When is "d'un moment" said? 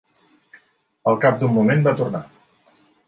1.43-1.85